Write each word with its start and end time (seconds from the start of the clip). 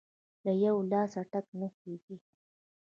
له 0.45 0.51
يوه 0.63 0.81
لاسه 0.91 1.21
ټک 1.31 1.45
نه 1.59 1.67
خیژي!. 1.77 2.15